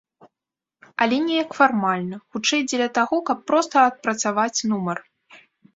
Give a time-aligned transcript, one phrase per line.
[1.05, 4.97] Але неяк фармальна, хутчэй, дзеля таго, каб проста адпрацаваць нумар.